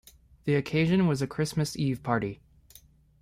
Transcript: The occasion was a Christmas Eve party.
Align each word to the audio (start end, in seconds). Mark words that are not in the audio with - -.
The 0.45 0.55
occasion 0.55 1.05
was 1.05 1.21
a 1.21 1.27
Christmas 1.27 1.77
Eve 1.77 2.01
party. 2.01 2.41